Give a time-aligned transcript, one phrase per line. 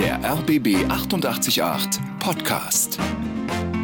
[0.00, 1.62] Der RBB 888
[2.18, 2.98] Podcast.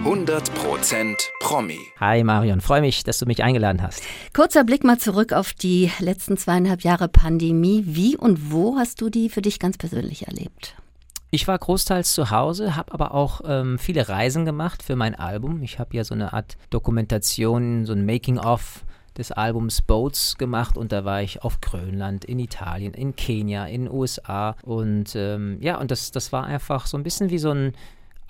[0.05, 1.79] 100% Promi.
[2.01, 4.03] Hi Marion, freue mich, dass du mich eingeladen hast.
[4.35, 7.85] Kurzer Blick mal zurück auf die letzten zweieinhalb Jahre Pandemie.
[7.87, 10.75] Wie und wo hast du die für dich ganz persönlich erlebt?
[11.31, 15.63] Ich war großteils zu Hause, habe aber auch ähm, viele Reisen gemacht für mein Album.
[15.63, 18.85] Ich habe ja so eine Art Dokumentation, so ein Making-of
[19.17, 23.85] des Albums Boats gemacht und da war ich auf Grönland, in Italien, in Kenia, in
[23.85, 27.51] den USA und ähm, ja, und das, das war einfach so ein bisschen wie so
[27.51, 27.73] ein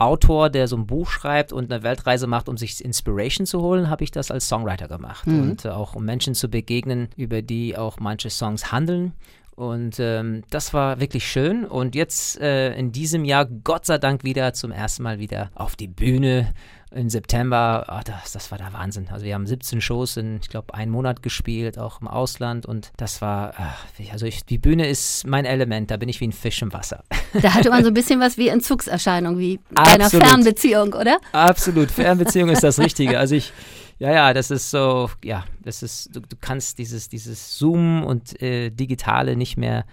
[0.01, 3.91] Autor, der so ein Buch schreibt und eine Weltreise macht, um sich Inspiration zu holen,
[3.91, 5.27] habe ich das als Songwriter gemacht.
[5.27, 5.43] Mhm.
[5.43, 9.13] Und auch um Menschen zu begegnen, über die auch manche Songs handeln.
[9.57, 11.67] Und ähm, das war wirklich schön.
[11.67, 15.77] Und jetzt äh, in diesem Jahr, Gott sei Dank, wieder zum ersten Mal wieder auf
[15.77, 16.55] die Bühne
[16.93, 19.09] im September, oh, das, das war der Wahnsinn.
[19.11, 22.93] Also wir haben 17 Shows in, ich glaube, einem Monat gespielt, auch im Ausland und
[22.97, 26.33] das war, ach, also ich, die Bühne ist mein Element, da bin ich wie ein
[26.33, 27.05] Fisch im Wasser.
[27.33, 31.19] Da hatte man so ein bisschen was wie Entzugserscheinung, wie bei einer Fernbeziehung, oder?
[31.33, 33.19] Absolut, Fernbeziehung ist das Richtige.
[33.21, 33.53] Also ich,
[34.01, 38.41] ja, ja, das ist so, ja, das ist, du, du kannst dieses, dieses Zoom und
[38.43, 39.85] äh, Digitale nicht mehr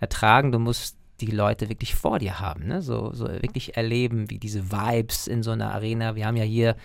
[0.00, 0.52] ertragen.
[0.52, 2.82] Du musst die Leute wirklich vor dir haben, ne?
[2.82, 6.16] so, so wirklich erleben, wie diese Vibes in so einer Arena.
[6.16, 6.76] Wir haben ja hier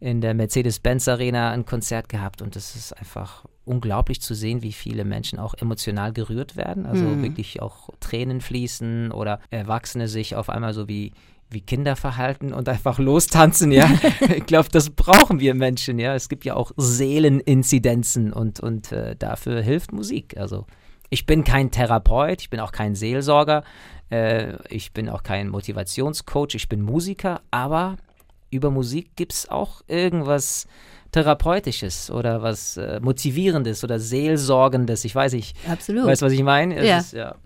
[0.00, 4.72] in der Mercedes-Benz Arena ein Konzert gehabt und es ist einfach unglaublich zu sehen, wie
[4.72, 7.22] viele Menschen auch emotional gerührt werden, also mhm.
[7.22, 11.12] wirklich auch Tränen fließen oder Erwachsene sich auf einmal so wie
[11.48, 13.88] wie Kinder verhalten und einfach lostanzen, ja.
[14.36, 16.14] ich glaube, das brauchen wir Menschen, ja.
[16.14, 20.36] Es gibt ja auch Seeleninzidenzen und, und äh, dafür hilft Musik.
[20.36, 20.66] Also
[21.10, 23.64] ich bin kein Therapeut, ich bin auch kein Seelsorger,
[24.10, 27.96] äh, ich bin auch kein Motivationscoach, ich bin Musiker, aber
[28.50, 30.66] über Musik gibt es auch irgendwas
[31.16, 35.02] Therapeutisches oder was äh, Motivierendes oder Seelsorgendes.
[35.06, 35.56] Ich weiß nicht.
[35.66, 36.04] Absolut.
[36.04, 36.86] Weißt du, was ich meine?
[36.86, 36.98] Ja.
[36.98, 37.36] Ist, ja.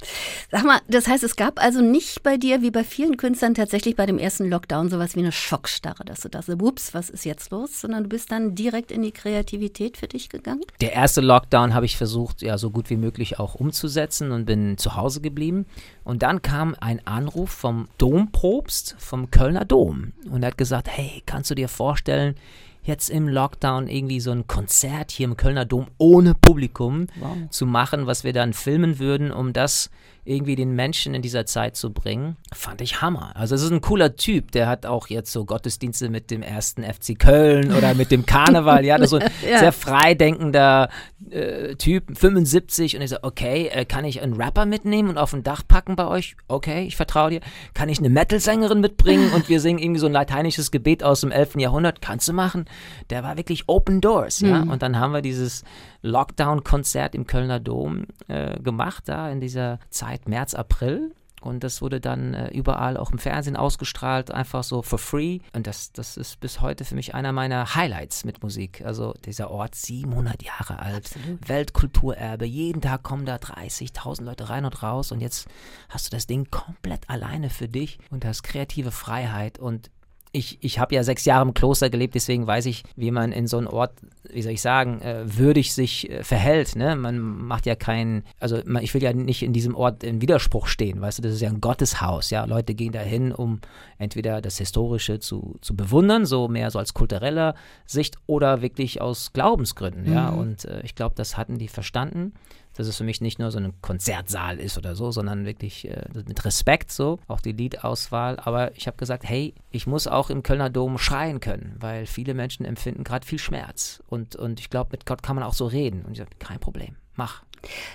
[0.50, 3.94] Sag mal, das heißt, es gab also nicht bei dir, wie bei vielen Künstlern, tatsächlich
[3.94, 7.24] bei dem ersten Lockdown sowas wie eine Schockstarre, dass du das so, ups, was ist
[7.24, 7.80] jetzt los?
[7.80, 10.62] Sondern du bist dann direkt in die Kreativität für dich gegangen?
[10.80, 14.78] Der erste Lockdown habe ich versucht, ja, so gut wie möglich auch umzusetzen und bin
[14.78, 15.64] zu Hause geblieben.
[16.02, 21.22] Und dann kam ein Anruf vom Dompropst vom Kölner Dom und er hat gesagt, hey,
[21.24, 22.34] kannst du dir vorstellen,
[22.82, 27.36] jetzt im Lockdown irgendwie so ein Konzert hier im Kölner Dom ohne Publikum wow.
[27.50, 29.90] zu machen, was wir dann filmen würden, um das
[30.24, 33.32] irgendwie den Menschen in dieser Zeit zu bringen, fand ich Hammer.
[33.34, 36.84] Also es ist ein cooler Typ, der hat auch jetzt so Gottesdienste mit dem ersten
[36.84, 39.58] FC Köln oder mit dem Karneval, ja, so ein ja.
[39.58, 40.90] sehr freidenkender
[41.30, 45.32] äh, Typ, 75 und ich so, okay, äh, kann ich einen Rapper mitnehmen und auf
[45.32, 46.36] ein Dach packen bei euch?
[46.48, 47.40] Okay, ich vertraue dir.
[47.72, 51.30] Kann ich eine Metal-Sängerin mitbringen und wir singen irgendwie so ein lateinisches Gebet aus dem
[51.30, 51.56] 11.
[51.56, 52.02] Jahrhundert?
[52.02, 52.66] Kannst du machen?
[53.08, 54.70] Der war wirklich Open Doors, ja, mhm.
[54.70, 55.64] und dann haben wir dieses
[56.02, 61.12] Lockdown-Konzert im Kölner Dom äh, gemacht, da in dieser Zeit März, April.
[61.40, 65.38] Und das wurde dann äh, überall auch im Fernsehen ausgestrahlt, einfach so for free.
[65.54, 68.82] Und das, das ist bis heute für mich einer meiner Highlights mit Musik.
[68.84, 71.48] Also dieser Ort, 700 Jahre alt, Absolut.
[71.48, 72.44] Weltkulturerbe.
[72.44, 75.12] Jeden Tag kommen da 30.000 Leute rein und raus.
[75.12, 75.48] Und jetzt
[75.88, 79.58] hast du das Ding komplett alleine für dich und hast kreative Freiheit.
[79.58, 79.90] Und
[80.32, 83.46] ich, ich habe ja sechs Jahre im Kloster gelebt, deswegen weiß ich, wie man in
[83.46, 83.92] so einem Ort,
[84.32, 86.76] wie soll ich sagen, äh, würdig sich äh, verhält.
[86.76, 86.94] Ne?
[86.94, 90.68] Man macht ja keinen, also man, ich will ja nicht in diesem Ort in Widerspruch
[90.68, 92.44] stehen, weißt du, das ist ja ein Gotteshaus, ja.
[92.44, 93.60] Leute gehen dahin, um
[93.98, 97.54] entweder das Historische zu, zu bewundern, so mehr so als kultureller
[97.86, 100.12] Sicht oder wirklich aus Glaubensgründen, mhm.
[100.12, 100.28] ja.
[100.28, 102.32] Und äh, ich glaube, das hatten die verstanden
[102.80, 106.06] dass es für mich nicht nur so ein Konzertsaal ist oder so, sondern wirklich äh,
[106.14, 108.38] mit Respekt so, auch die Liedauswahl.
[108.40, 112.32] Aber ich habe gesagt, hey, ich muss auch im Kölner Dom schreien können, weil viele
[112.32, 114.02] Menschen empfinden gerade viel Schmerz.
[114.08, 116.02] Und, und ich glaube, mit Gott kann man auch so reden.
[116.06, 117.42] Und ich sage, kein Problem, mach.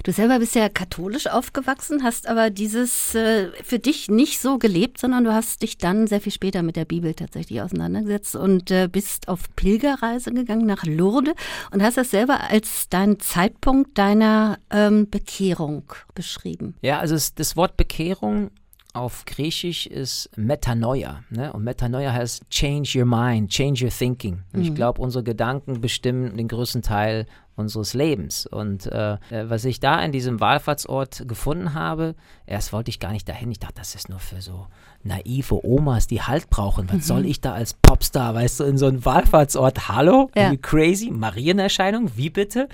[0.04, 5.00] Du selber bist ja katholisch aufgewachsen, hast aber dieses äh, für dich nicht so gelebt,
[5.00, 8.88] sondern du hast dich dann sehr viel später mit der Bibel tatsächlich auseinandergesetzt und äh,
[8.92, 11.34] bist auf Pilgerreise gegangen nach Lourdes
[11.72, 15.84] und hast das selber als deinen Zeitpunkt deiner ähm, Bekehrung
[16.14, 16.76] beschrieben.
[16.82, 18.52] Ja, also es, das Wort Bekehrung
[18.96, 21.24] auf Griechisch ist Metanoia.
[21.30, 21.52] Ne?
[21.52, 24.44] Und Metanoia heißt change your mind, change your thinking.
[24.54, 24.66] Und mhm.
[24.66, 28.46] ich glaube, unsere Gedanken bestimmen den größten Teil unseres Lebens.
[28.46, 32.16] Und äh, äh, was ich da in diesem Wallfahrtsort gefunden habe,
[32.46, 33.52] erst wollte ich gar nicht dahin.
[33.52, 34.68] Ich dachte, das ist nur für so
[35.04, 36.88] naive Omas, die Halt brauchen.
[36.90, 37.02] Was mhm.
[37.02, 39.88] soll ich da als Popstar, weißt du, in so einem Wallfahrtsort?
[39.88, 40.30] Hallo?
[40.36, 40.54] Ja.
[40.58, 41.12] Crazy?
[41.12, 42.12] Marienerscheinung?
[42.16, 42.68] Wie bitte?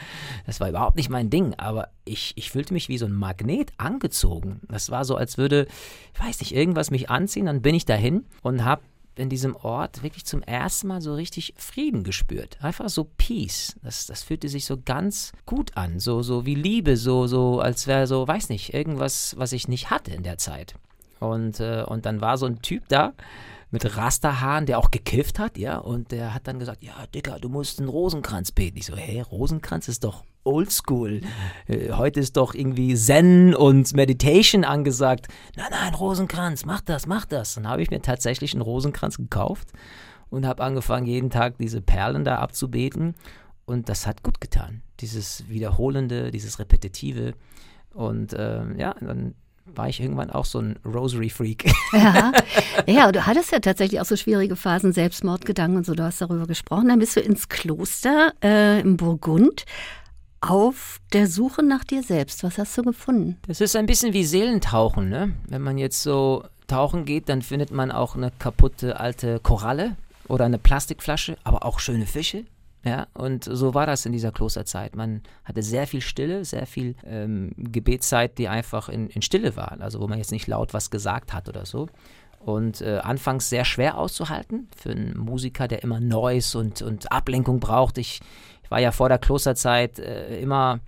[0.45, 1.53] Das war überhaupt nicht mein Ding.
[1.57, 4.61] Aber ich, ich fühlte mich wie so ein Magnet angezogen.
[4.67, 5.67] Das war so, als würde,
[6.13, 7.45] ich weiß nicht, irgendwas mich anziehen.
[7.45, 8.81] Dann bin ich dahin und habe
[9.21, 12.57] in diesem Ort wirklich zum ersten Mal so richtig Frieden gespürt.
[12.61, 13.75] Einfach so Peace.
[13.83, 15.99] Das, das fühlte sich so ganz gut an.
[15.99, 19.89] So, so wie Liebe, so, so als wäre so, weiß nicht, irgendwas, was ich nicht
[19.89, 20.75] hatte in der Zeit.
[21.19, 23.13] Und, äh, und dann war so ein Typ da
[23.71, 27.49] mit Rasterhaaren, der auch gekifft hat, ja, und der hat dann gesagt, ja, Dicker, du
[27.49, 28.77] musst einen Rosenkranz beten.
[28.77, 31.21] Ich so, hä, Rosenkranz ist doch oldschool.
[31.67, 35.27] Äh, heute ist doch irgendwie Zen und Meditation angesagt.
[35.55, 37.55] Nein, nein, Rosenkranz, mach das, mach das.
[37.55, 39.69] Dann habe ich mir tatsächlich einen Rosenkranz gekauft
[40.29, 43.15] und habe angefangen, jeden Tag diese Perlen da abzubeten.
[43.65, 44.81] Und das hat gut getan.
[44.99, 47.33] Dieses Wiederholende, dieses Repetitive.
[47.93, 49.35] Und äh, ja, dann
[49.65, 51.71] war ich irgendwann auch so ein Rosary-Freak.
[51.93, 52.31] Ja.
[52.87, 56.47] ja, du hattest ja tatsächlich auch so schwierige Phasen, Selbstmordgedanken und so, du hast darüber
[56.47, 56.87] gesprochen.
[56.87, 59.65] Dann bist du ins Kloster äh, im Burgund
[60.39, 62.43] auf der Suche nach dir selbst.
[62.43, 63.37] Was hast du gefunden?
[63.47, 65.33] Das ist ein bisschen wie Seelentauchen, ne?
[65.47, 69.95] Wenn man jetzt so tauchen geht, dann findet man auch eine kaputte alte Koralle
[70.27, 72.45] oder eine Plastikflasche, aber auch schöne Fische.
[72.83, 74.95] Ja, und so war das in dieser Klosterzeit.
[74.95, 79.79] Man hatte sehr viel Stille, sehr viel ähm, Gebetszeit, die einfach in, in Stille war,
[79.79, 81.87] also wo man jetzt nicht laut was gesagt hat oder so.
[82.39, 87.59] Und äh, anfangs sehr schwer auszuhalten für einen Musiker, der immer Neues und, und Ablenkung
[87.59, 87.99] braucht.
[87.99, 88.19] Ich,
[88.63, 90.79] ich war ja vor der Klosterzeit äh, immer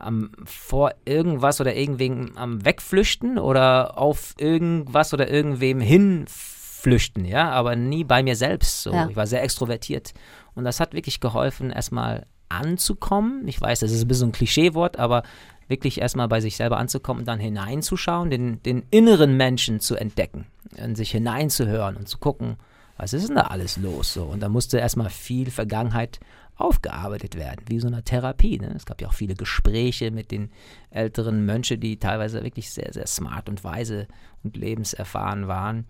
[0.00, 7.76] am, vor irgendwas oder irgendwem am Wegflüchten oder auf irgendwas oder irgendwem hinflüchten, ja, aber
[7.76, 8.82] nie bei mir selbst.
[8.82, 8.92] So.
[8.92, 9.08] Ja.
[9.08, 10.12] Ich war sehr extrovertiert
[10.56, 13.46] und das hat wirklich geholfen, erstmal anzukommen.
[13.46, 15.22] Ich weiß, das ist ein bisschen ein Klischeewort, aber
[15.68, 20.46] wirklich erstmal bei sich selber anzukommen und dann hineinzuschauen, den, den inneren Menschen zu entdecken,
[20.76, 22.56] in sich hineinzuhören und zu gucken,
[22.96, 24.14] was ist denn da alles los?
[24.14, 24.24] So.
[24.24, 26.18] Und da musste erstmal viel Vergangenheit
[26.56, 28.58] aufgearbeitet werden, wie so eine Therapie.
[28.58, 28.72] Ne?
[28.74, 30.50] Es gab ja auch viele Gespräche mit den
[30.90, 34.08] älteren Mönchen, die teilweise wirklich sehr, sehr smart und weise
[34.42, 35.86] und lebenserfahren waren.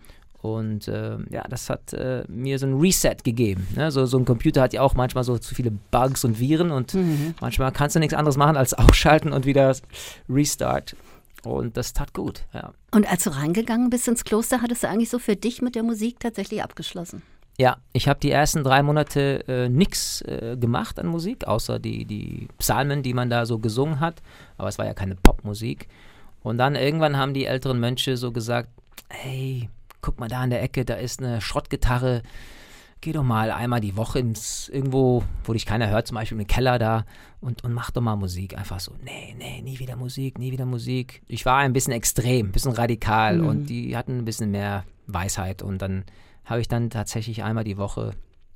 [0.55, 3.67] Und äh, ja, das hat äh, mir so ein Reset gegeben.
[3.75, 3.91] Ne?
[3.91, 6.95] So, so ein Computer hat ja auch manchmal so zu viele Bugs und Viren und
[6.95, 7.35] mhm.
[7.41, 9.75] manchmal kannst du nichts anderes machen als ausschalten und wieder
[10.29, 10.97] Restart.
[11.45, 12.73] Und das tat gut, ja.
[12.91, 15.85] Und als du reingegangen bist ins Kloster, hattest du eigentlich so für dich mit der
[15.85, 17.23] Musik tatsächlich abgeschlossen?
[17.59, 22.05] Ja, ich habe die ersten drei Monate äh, nichts äh, gemacht an Musik, außer die,
[22.05, 24.23] die Psalmen, die man da so gesungen hat.
[24.59, 25.89] Aber es war ja keine Popmusik.
[26.43, 28.69] Und dann irgendwann haben die älteren Mönche so gesagt,
[29.09, 29.71] hey,
[30.07, 32.23] guck mal da in der Ecke, da ist eine Schrottgitarre.
[33.01, 36.47] Geh doch mal einmal die Woche ins irgendwo, wo dich keiner hört, zum Beispiel im
[36.47, 37.05] Keller da
[37.41, 38.57] und, und mach doch mal Musik.
[38.57, 41.23] Einfach so, nee, nee, nie wieder Musik, nie wieder Musik.
[41.27, 43.49] Ich war ein bisschen extrem, ein bisschen radikal mhm.
[43.49, 46.05] und die hatten ein bisschen mehr Weisheit und dann
[46.45, 48.13] habe ich dann tatsächlich einmal die Woche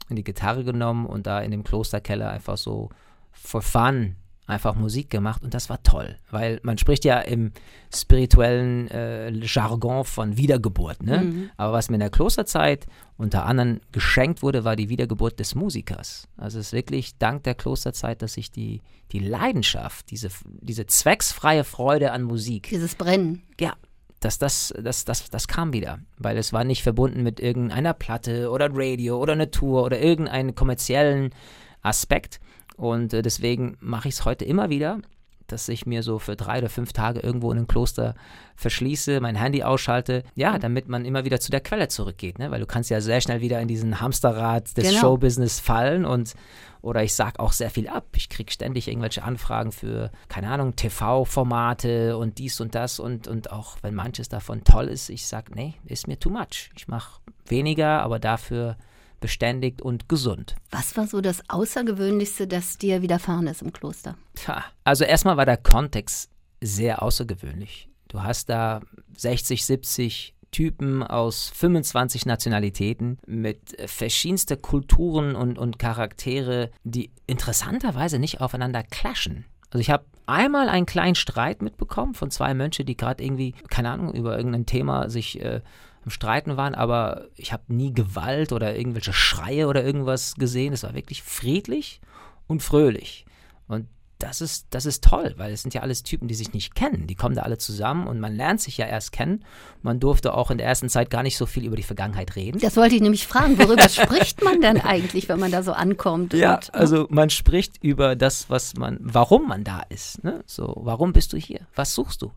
[0.09, 2.91] in die Gitarre genommen und da in dem Klosterkeller einfach so
[3.33, 4.15] for fun
[4.51, 7.53] einfach Musik gemacht und das war toll, weil man spricht ja im
[7.95, 11.19] spirituellen äh, Jargon von Wiedergeburt, ne?
[11.19, 11.51] Mhm.
[11.57, 12.87] Aber was mir in der Klosterzeit
[13.17, 16.29] unter anderem geschenkt wurde, war die Wiedergeburt des Musikers.
[16.37, 18.83] Also es ist wirklich dank der Klosterzeit, dass ich die,
[19.13, 20.29] die Leidenschaft, diese,
[20.61, 22.69] diese zwecksfreie Freude an Musik.
[22.71, 23.43] Dieses Brennen.
[23.59, 23.75] Ja,
[24.21, 28.51] das, das, das, das, das kam wieder, weil es war nicht verbunden mit irgendeiner Platte
[28.51, 31.31] oder Radio oder eine Tour oder irgendeinen kommerziellen
[31.83, 32.41] Aspekt,
[32.81, 35.01] und äh, deswegen mache ich es heute immer wieder,
[35.49, 38.15] dass ich mir so für drei oder fünf Tage irgendwo in einem Kloster
[38.57, 42.51] verschließe, mein Handy ausschalte, ja, damit man immer wieder zu der Quelle zurückgeht, ne?
[42.51, 45.01] weil du kannst ja sehr schnell wieder in diesen Hamsterrad des genau.
[45.01, 46.33] Showbusiness fallen und
[46.81, 48.07] oder ich sage auch sehr viel ab.
[48.17, 53.53] Ich kriege ständig irgendwelche Anfragen für, keine Ahnung, TV-Formate und dies und das und, und
[53.53, 56.71] auch wenn manches davon toll ist, ich sage, nee, ist mir too much.
[56.75, 58.79] Ich mache weniger, aber dafür
[59.21, 60.57] beständigt und gesund.
[60.71, 64.17] Was war so das Außergewöhnlichste, das dir widerfahren ist im Kloster?
[64.35, 67.89] Tja, also erstmal war der Kontext sehr außergewöhnlich.
[68.09, 68.81] Du hast da
[69.17, 78.41] 60, 70 Typen aus 25 Nationalitäten mit verschiedenster Kulturen und, und Charaktere, die interessanterweise nicht
[78.41, 79.45] aufeinander clashen.
[79.71, 83.91] Also ich habe einmal einen kleinen Streit mitbekommen von zwei Mönchen, die gerade irgendwie, keine
[83.91, 85.61] Ahnung, über irgendein Thema sich äh,
[86.05, 90.73] am Streiten waren, aber ich habe nie Gewalt oder irgendwelche Schreie oder irgendwas gesehen.
[90.73, 92.01] Es war wirklich friedlich
[92.47, 93.27] und fröhlich.
[93.69, 93.87] Und
[94.19, 97.07] das ist, das ist toll, weil es sind ja alles Typen, die sich nicht kennen.
[97.07, 99.45] Die kommen da alle zusammen und man lernt sich ja erst kennen.
[99.83, 102.61] Man durfte auch in der ersten Zeit gar nicht so viel über die Vergangenheit reden.
[102.61, 103.59] Das wollte ich nämlich fragen.
[103.59, 106.35] Worüber spricht man denn eigentlich, wenn man da so ankommt?
[106.35, 106.75] Ja, und, ne?
[106.75, 110.23] also man spricht über das, was man, warum man da ist.
[110.23, 110.43] Ne?
[110.47, 111.61] So, warum bist du hier?
[111.75, 112.31] Was suchst du?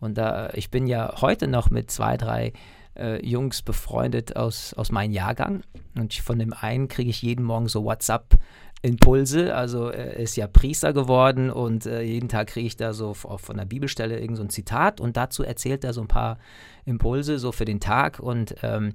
[0.00, 2.52] Und da, ich bin ja heute noch mit zwei, drei
[2.96, 5.62] äh, Jungs befreundet aus, aus meinem Jahrgang.
[5.96, 9.54] Und von dem einen kriege ich jeden Morgen so WhatsApp-Impulse.
[9.54, 13.56] Also er ist ja Priester geworden und äh, jeden Tag kriege ich da so von
[13.56, 16.38] der Bibelstelle irgend so ein Zitat und dazu erzählt er so ein paar
[16.84, 18.18] Impulse so für den Tag.
[18.20, 18.92] Und ähm,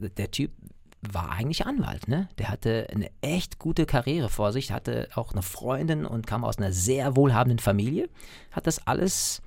[0.00, 0.52] der Typ
[1.12, 2.28] war eigentlich Anwalt, ne?
[2.38, 6.58] Der hatte eine echt gute Karriere vor sich, hatte auch eine Freundin und kam aus
[6.58, 8.08] einer sehr wohlhabenden Familie,
[8.50, 9.42] hat das alles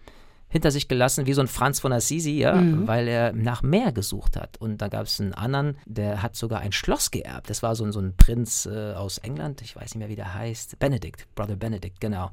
[0.49, 2.87] hinter sich gelassen, wie so ein Franz von Assisi, ja, mhm.
[2.87, 4.57] weil er nach mehr gesucht hat.
[4.57, 7.49] Und da gab es einen anderen, der hat sogar ein Schloss geerbt.
[7.49, 10.33] Das war so, so ein Prinz äh, aus England, ich weiß nicht mehr, wie der
[10.33, 10.79] heißt.
[10.79, 12.31] Benedict, Brother Benedict, genau.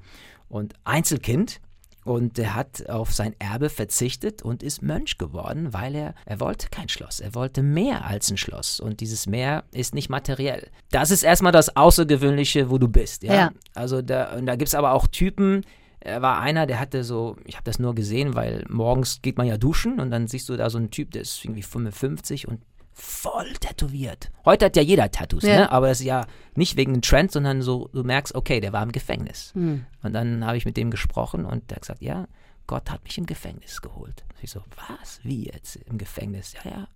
[0.49, 1.61] Und Einzelkind.
[2.05, 6.69] Und er hat auf sein Erbe verzichtet und ist Mönch geworden, weil er, er wollte
[6.69, 8.79] kein Schloss, er wollte mehr als ein Schloss.
[8.79, 10.69] Und dieses Meer ist nicht materiell.
[10.91, 13.23] Das ist erstmal das Außergewöhnliche, wo du bist.
[13.23, 13.35] Ja.
[13.35, 13.51] ja.
[13.75, 15.65] Also da, da gibt es aber auch Typen,
[16.05, 19.47] er war einer, der hatte so, ich habe das nur gesehen, weil morgens geht man
[19.47, 22.61] ja duschen und dann siehst du da so einen Typ, der ist irgendwie 55 und
[22.93, 24.31] voll tätowiert.
[24.45, 25.57] Heute hat ja jeder Tattoos, ja.
[25.57, 25.73] ne?
[25.73, 28.83] aber das ist ja nicht wegen einem Trend, sondern so, du merkst, okay, der war
[28.83, 29.53] im Gefängnis.
[29.55, 29.87] Mhm.
[30.03, 32.29] Und dann habe ich mit dem gesprochen und der hat gesagt, ja,
[32.67, 34.25] Gott hat mich im Gefängnis geholt.
[34.29, 35.21] Und ich so, was?
[35.23, 36.53] Wie jetzt im Gefängnis?
[36.65, 36.89] Ja, ja.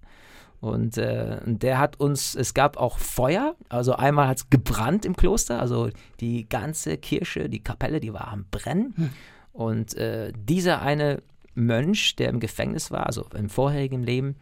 [0.60, 5.14] Und äh, der hat uns, es gab auch Feuer, also einmal hat es gebrannt im
[5.14, 8.92] Kloster, also die ganze Kirche, die Kapelle, die war am Brennen.
[8.96, 9.10] Hm.
[9.52, 11.22] Und äh, dieser eine
[11.54, 14.36] Mönch, der im Gefängnis war, also im vorherigen Leben,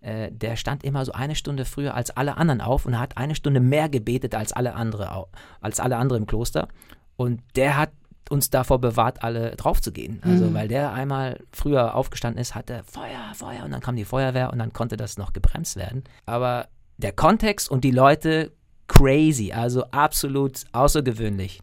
[0.00, 3.34] äh, der stand immer so eine Stunde früher als alle anderen auf und hat eine
[3.34, 5.26] Stunde mehr gebetet als alle andere,
[5.60, 6.68] als alle anderen im Kloster.
[7.16, 7.90] Und der hat
[8.30, 10.20] uns davor bewahrt, alle draufzugehen.
[10.22, 10.54] Also, mhm.
[10.54, 14.58] weil der einmal früher aufgestanden ist, hatte Feuer, Feuer und dann kam die Feuerwehr und
[14.58, 16.04] dann konnte das noch gebremst werden.
[16.26, 18.52] Aber der Kontext und die Leute
[18.88, 21.60] crazy, also absolut außergewöhnlich.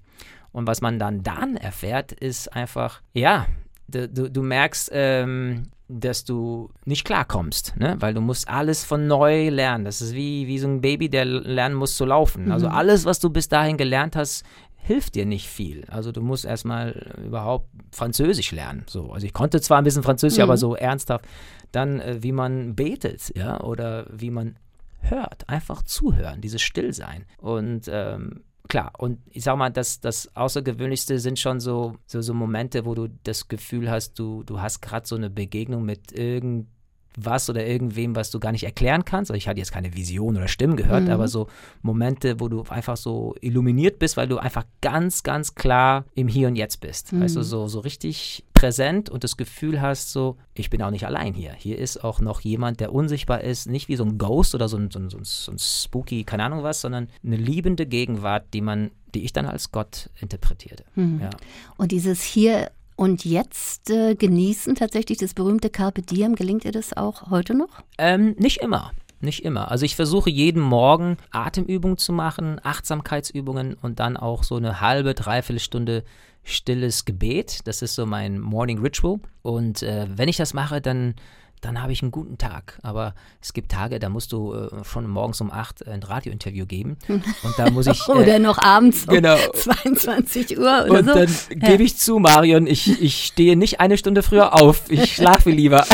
[0.51, 3.45] Und was man dann dann erfährt, ist einfach, ja,
[3.89, 7.95] du, du, merkst, ähm, dass du nicht klarkommst, ne?
[7.99, 9.85] weil du musst alles von neu lernen.
[9.85, 12.51] Das ist wie, wie so ein Baby, der lernen muss zu laufen.
[12.51, 12.73] Also mhm.
[12.73, 14.43] alles, was du bis dahin gelernt hast,
[14.85, 15.85] hilft dir nicht viel.
[15.89, 18.83] Also du musst erstmal überhaupt Französisch lernen.
[18.87, 19.11] So.
[19.11, 20.43] Also ich konnte zwar ein bisschen Französisch, mhm.
[20.43, 21.25] aber so ernsthaft.
[21.71, 24.57] Dann, äh, wie man betet, ja, oder wie man
[24.99, 27.25] hört, einfach zuhören, dieses Stillsein.
[27.37, 32.35] Und ähm, klar, und ich sag mal, das, das Außergewöhnlichste sind schon so, so, so
[32.35, 36.67] Momente, wo du das Gefühl hast, du, du hast gerade so eine Begegnung mit irgendeinem
[37.17, 39.31] was oder irgendwem, was du gar nicht erklären kannst.
[39.31, 41.11] Also ich hatte jetzt keine Vision oder Stimmen gehört, mhm.
[41.11, 41.47] aber so
[41.81, 46.47] Momente, wo du einfach so illuminiert bist, weil du einfach ganz, ganz klar im Hier
[46.47, 47.13] und Jetzt bist.
[47.13, 47.21] Mhm.
[47.21, 51.05] Weißt du, so, so richtig präsent und das Gefühl hast, so, ich bin auch nicht
[51.05, 51.53] allein hier.
[51.53, 54.77] Hier ist auch noch jemand, der unsichtbar ist, nicht wie so ein Ghost oder so
[54.77, 58.45] ein, so ein, so ein, so ein spooky, keine Ahnung was, sondern eine liebende Gegenwart,
[58.53, 60.85] die man, die ich dann als Gott interpretierte.
[60.95, 61.19] Mhm.
[61.21, 61.29] Ja.
[61.77, 66.35] Und dieses hier und jetzt äh, genießen tatsächlich das berühmte Carpe Diem.
[66.35, 67.83] Gelingt dir das auch heute noch?
[67.97, 68.91] Ähm, nicht immer.
[69.21, 69.71] Nicht immer.
[69.71, 75.13] Also ich versuche jeden Morgen Atemübungen zu machen, Achtsamkeitsübungen und dann auch so eine halbe,
[75.13, 76.03] dreiviertel Stunde
[76.43, 77.61] stilles Gebet.
[77.65, 79.19] Das ist so mein Morning Ritual.
[79.41, 81.15] Und äh, wenn ich das mache, dann
[81.65, 82.79] dann habe ich einen guten Tag.
[82.83, 86.97] Aber es gibt Tage, da musst du äh, schon morgens um 8 ein Radiointerview geben.
[87.07, 87.95] Und da muss ich.
[88.05, 89.35] Äh, oder noch abends genau.
[89.85, 91.13] um 22 Uhr oder Und so.
[91.13, 91.69] dann ja.
[91.69, 94.91] gebe ich zu, Marion, ich, ich stehe nicht eine Stunde früher auf.
[94.91, 95.85] Ich schlafe lieber.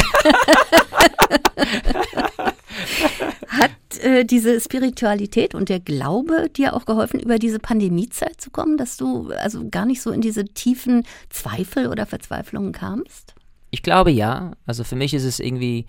[3.47, 8.77] Hat äh, diese Spiritualität und der Glaube dir auch geholfen, über diese Pandemiezeit zu kommen,
[8.77, 13.35] dass du also gar nicht so in diese tiefen Zweifel oder Verzweiflungen kamst?
[13.71, 14.51] Ich glaube ja.
[14.65, 15.87] Also für mich ist es irgendwie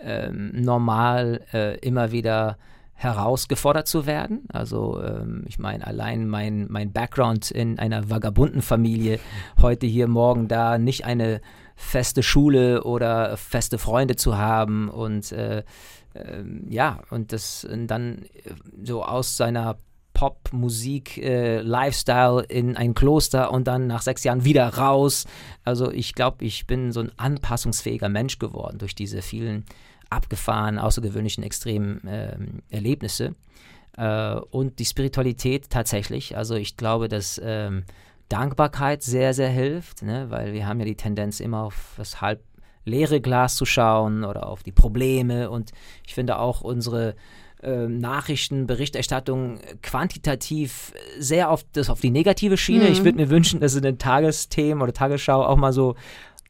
[0.00, 2.56] ähm, normal, äh, immer wieder
[2.94, 4.44] herausgefordert zu werden.
[4.52, 9.18] Also ähm, ich meine, allein mein, mein Background in einer vagabunden Familie,
[9.60, 11.40] heute hier, morgen da, nicht eine
[11.74, 15.64] feste Schule oder feste Freunde zu haben und äh,
[16.14, 18.26] äh, ja, und das und dann
[18.82, 19.76] so aus seiner
[20.14, 25.26] Popmusik, äh, Lifestyle in ein Kloster und dann nach sechs Jahren wieder raus.
[25.64, 29.64] Also ich glaube, ich bin so ein anpassungsfähiger Mensch geworden durch diese vielen
[30.08, 32.36] abgefahrenen, außergewöhnlichen, extremen äh,
[32.70, 33.34] Erlebnisse.
[33.96, 36.36] Äh, und die Spiritualität tatsächlich.
[36.36, 37.82] Also ich glaube, dass ähm,
[38.28, 40.30] Dankbarkeit sehr, sehr hilft, ne?
[40.30, 42.40] weil wir haben ja die Tendenz immer auf das halb
[42.84, 45.72] leere Glas zu schauen oder auf die Probleme und
[46.06, 47.14] ich finde auch unsere
[47.64, 52.84] ähm, Nachrichten, Berichterstattung quantitativ sehr auf, das, auf die negative Schiene.
[52.84, 52.92] Mhm.
[52.92, 55.96] Ich würde mir wünschen, dass in den Tagesthemen oder Tagesschau auch mal so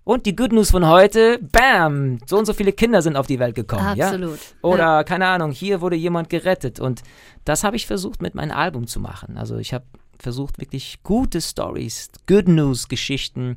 [0.04, 3.38] und die Good News von heute, bam, so und so viele Kinder sind auf die
[3.38, 3.98] Welt gekommen.
[3.98, 4.38] Absolut.
[4.38, 4.54] Ja?
[4.60, 5.04] Oder, ja.
[5.04, 6.78] keine Ahnung, hier wurde jemand gerettet.
[6.78, 7.02] Und
[7.46, 9.38] das habe ich versucht mit meinem Album zu machen.
[9.38, 9.86] Also ich habe
[10.18, 13.56] versucht, wirklich gute Stories, Good News-Geschichten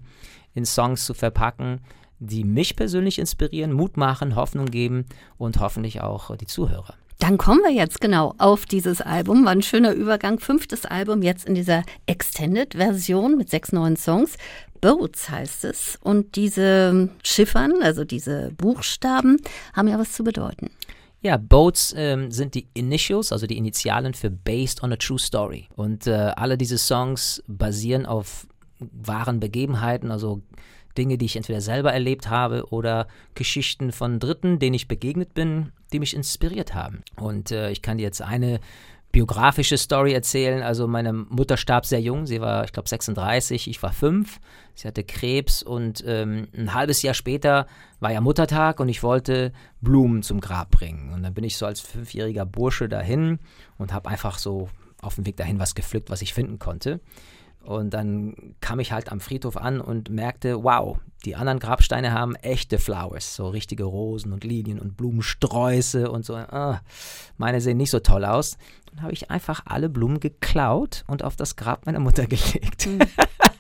[0.54, 1.82] in Songs zu verpacken,
[2.20, 5.06] die mich persönlich inspirieren, Mut machen, Hoffnung geben
[5.38, 6.96] und hoffentlich auch die Zuhörer.
[7.20, 9.44] Dann kommen wir jetzt genau auf dieses Album.
[9.44, 10.40] War ein schöner Übergang.
[10.40, 14.38] Fünftes Album jetzt in dieser Extended-Version mit sechs neuen Songs.
[14.82, 15.98] Boats heißt es.
[16.04, 19.38] Und diese Schiffern, also diese Buchstaben,
[19.74, 20.70] haben ja was zu bedeuten.
[21.22, 25.68] Ja, Boats ähm, sind die Initials, also die Initialen für Based on a True Story.
[25.76, 28.48] Und äh, alle diese Songs basieren auf
[28.80, 30.42] wahren Begebenheiten, also
[30.98, 35.72] Dinge, die ich entweder selber erlebt habe oder Geschichten von Dritten, denen ich begegnet bin,
[35.94, 37.04] die mich inspiriert haben.
[37.16, 38.60] Und äh, ich kann dir jetzt eine
[39.12, 40.62] biografische Story erzählen.
[40.62, 44.40] Also meine Mutter starb sehr jung, sie war, ich glaube, 36, ich war fünf.
[44.76, 47.66] Sie hatte Krebs und ähm, ein halbes Jahr später
[48.00, 51.14] war ja Muttertag und ich wollte Blumen zum Grab bringen.
[51.14, 53.40] Und dann bin ich so als fünfjähriger Bursche dahin
[53.78, 54.70] und habe einfach so
[55.02, 57.00] auf dem Weg dahin was gepflückt, was ich finden konnte.
[57.68, 62.36] Und dann kam ich halt am Friedhof an und merkte, wow, die anderen Grabsteine haben
[62.36, 66.36] echte Flowers, so richtige Rosen und Lilien und Blumensträuße und so.
[66.36, 66.80] Ah,
[67.36, 68.58] meine sehen nicht so toll aus.
[68.90, 72.88] Dann habe ich einfach alle Blumen geklaut und auf das Grab meiner Mutter gelegt.
[72.88, 73.00] Mhm.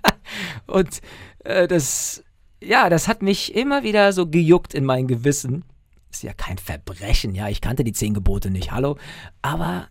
[0.67, 1.01] und
[1.43, 2.23] äh, das,
[2.63, 5.65] ja, das hat mich immer wieder so gejuckt in mein Gewissen.
[6.09, 8.97] Ist ja kein Verbrechen, ja, ich kannte die zehn Gebote nicht, hallo.
[9.41, 9.89] Aber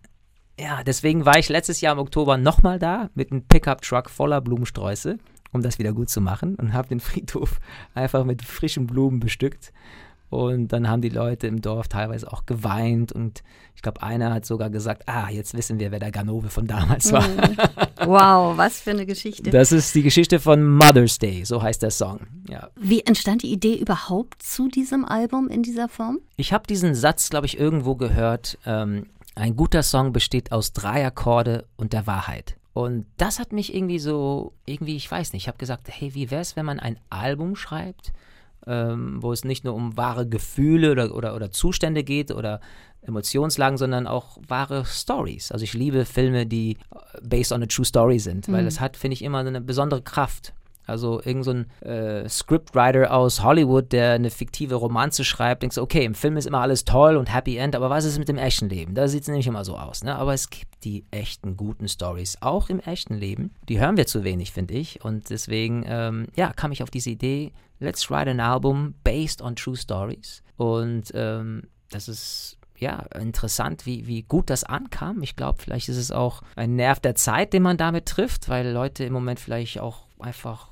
[0.59, 5.17] ja, deswegen war ich letztes Jahr im Oktober nochmal da mit einem Pickup-Truck voller Blumensträuße,
[5.51, 7.59] um das wieder gut zu machen und habe den Friedhof
[7.93, 9.71] einfach mit frischen Blumen bestückt.
[10.29, 13.43] Und dann haben die Leute im Dorf teilweise auch geweint und
[13.75, 17.11] ich glaube, einer hat sogar gesagt, ah, jetzt wissen wir, wer der Ganove von damals
[17.11, 17.27] war.
[17.27, 17.57] Mhm.
[18.05, 19.49] Wow, was für eine Geschichte.
[19.49, 22.21] Das ist die Geschichte von Mother's Day, so heißt der Song.
[22.47, 22.69] Ja.
[22.75, 26.19] Wie entstand die Idee überhaupt zu diesem Album in dieser Form?
[26.37, 28.59] Ich habe diesen Satz, glaube ich, irgendwo gehört.
[28.65, 32.57] Ähm, ein guter Song besteht aus drei Akkorde und der Wahrheit.
[32.73, 36.29] Und das hat mich irgendwie so, irgendwie, ich weiß nicht, ich habe gesagt, hey, wie
[36.29, 38.13] wäre es, wenn man ein Album schreibt,
[38.67, 42.59] ähm, wo es nicht nur um wahre Gefühle oder, oder, oder Zustände geht oder
[43.01, 45.51] Emotionslagen, sondern auch wahre Stories.
[45.51, 48.65] Also ich liebe Filme, die äh, based on a true story sind, weil mhm.
[48.65, 50.53] das hat, finde ich, immer eine besondere Kraft.
[50.87, 56.05] Also irgendein so äh, Scriptwriter aus Hollywood, der eine fiktive Romanze schreibt, denkst du, okay,
[56.05, 58.69] im Film ist immer alles toll und Happy End, aber was ist mit dem echten
[58.69, 58.95] Leben?
[58.95, 60.03] Da sieht es nämlich immer so aus.
[60.03, 60.15] Ne?
[60.15, 63.53] Aber es gibt die echten guten Stories, auch im echten Leben.
[63.67, 65.03] Die hören wir zu wenig, finde ich.
[65.03, 69.55] Und deswegen, ähm, ja, kam ich auf diese Idee, let's write an album based on
[69.55, 70.41] true stories.
[70.55, 75.23] Und ähm, das ist ja, interessant, wie, wie gut das ankam.
[75.23, 78.69] Ich glaube, vielleicht ist es auch ein Nerv der Zeit, den man damit trifft, weil
[78.69, 80.69] Leute im Moment vielleicht auch einfach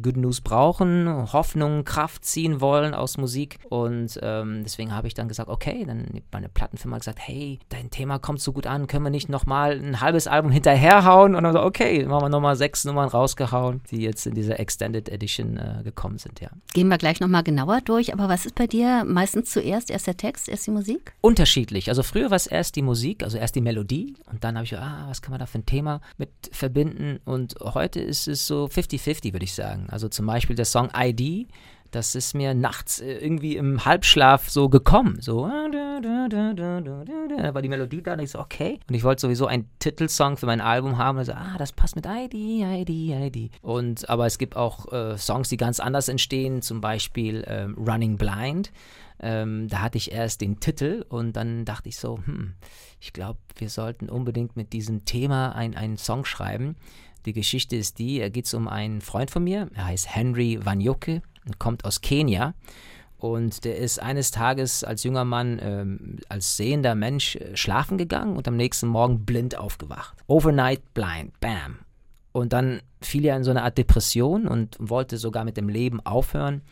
[0.00, 3.58] Good News brauchen, Hoffnung, Kraft ziehen wollen aus Musik.
[3.68, 8.18] Und ähm, deswegen habe ich dann gesagt, okay, dann meine Plattenfirma gesagt, hey, dein Thema
[8.18, 11.34] kommt so gut an, können wir nicht nochmal ein halbes Album hinterherhauen?
[11.34, 14.58] Und dann so, okay, dann haben wir nochmal sechs Nummern rausgehauen, die jetzt in dieser
[14.58, 16.48] Extended Edition äh, gekommen sind, ja.
[16.72, 19.90] Gehen wir gleich nochmal genauer durch, aber was ist bei dir meistens zuerst?
[19.90, 21.12] Erst der Text, erst die Musik?
[21.20, 21.88] Unterschiedlich.
[21.88, 24.76] Also früher war es erst die Musik, also erst die Melodie und dann habe ich,
[24.76, 27.20] ah, was kann man da für ein Thema mit verbinden?
[27.24, 29.90] Und heute ist es so 50-50, würde ich sagen sagen.
[29.90, 31.48] Also zum Beispiel der Song ID,
[31.90, 35.18] das ist mir nachts äh, irgendwie im Halbschlaf so gekommen.
[35.20, 36.00] So, da
[37.54, 38.80] war die Melodie da und ich so, okay.
[38.88, 41.18] Und ich wollte sowieso einen Titelsong für mein Album haben.
[41.18, 43.50] Also, ah, das passt mit ID, ID, ID.
[43.60, 48.16] Und, aber es gibt auch äh, Songs, die ganz anders entstehen, zum Beispiel ähm, Running
[48.16, 48.72] Blind.
[49.20, 52.54] Ähm, da hatte ich erst den Titel und dann dachte ich so, hm,
[53.00, 56.74] ich glaube, wir sollten unbedingt mit diesem Thema einen Song schreiben.
[57.26, 61.22] Die Geschichte ist die, er geht um einen Freund von mir, er heißt Henry Wanyoke
[61.46, 62.54] und kommt aus Kenia.
[63.18, 68.36] Und der ist eines Tages als junger Mann, ähm, als sehender Mensch äh, schlafen gegangen
[68.36, 70.16] und am nächsten Morgen blind aufgewacht.
[70.26, 71.78] Overnight blind, bam.
[72.32, 76.04] Und dann fiel er in so eine Art Depression und wollte sogar mit dem Leben
[76.04, 76.62] aufhören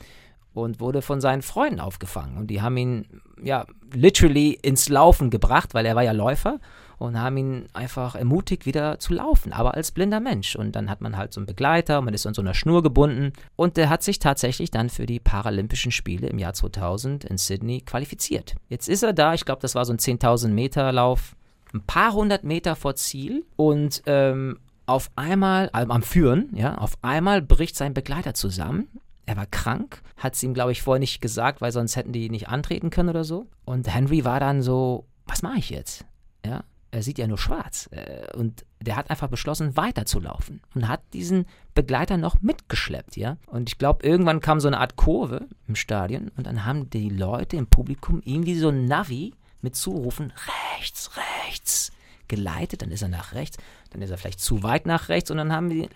[0.53, 2.37] und wurde von seinen Freunden aufgefangen.
[2.37, 3.07] Und die haben ihn,
[3.41, 6.59] ja, literally ins Laufen gebracht, weil er war ja Läufer
[7.01, 10.55] und haben ihn einfach ermutigt, wieder zu laufen, aber als blinder Mensch.
[10.55, 13.33] Und dann hat man halt so einen Begleiter, man ist an so einer Schnur gebunden
[13.57, 17.81] und der hat sich tatsächlich dann für die Paralympischen Spiele im Jahr 2000 in Sydney
[17.81, 18.55] qualifiziert.
[18.69, 21.35] Jetzt ist er da, ich glaube, das war so ein 10.000 Meter Lauf,
[21.73, 26.99] ein paar hundert Meter vor Ziel und ähm, auf einmal, also am Führen, ja, auf
[27.01, 28.89] einmal bricht sein Begleiter zusammen
[29.31, 32.31] er war krank, hat es ihm, glaube ich, vorher nicht gesagt, weil sonst hätten die
[32.31, 33.47] nicht antreten können oder so.
[33.65, 36.05] Und Henry war dann so, was mache ich jetzt?
[36.45, 37.89] Ja, er sieht ja nur schwarz.
[37.93, 43.37] Äh, und der hat einfach beschlossen, weiterzulaufen und hat diesen Begleiter noch mitgeschleppt, ja.
[43.47, 47.09] Und ich glaube, irgendwann kam so eine Art Kurve im Stadion und dann haben die
[47.09, 50.33] Leute im Publikum irgendwie so ein Navi mit Zurufen,
[50.79, 51.11] rechts,
[51.47, 51.93] rechts,
[52.29, 52.83] geleitet.
[52.83, 53.59] Dann ist er nach rechts,
[53.91, 55.89] dann ist er vielleicht zu weit nach rechts und dann haben wir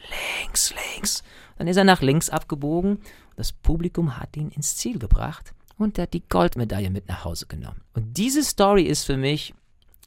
[0.42, 1.22] links, links.
[1.56, 2.98] Dann ist er nach links abgebogen.
[3.36, 7.46] Das Publikum hat ihn ins Ziel gebracht und er hat die Goldmedaille mit nach Hause
[7.46, 7.80] genommen.
[7.94, 9.54] Und diese Story ist für mich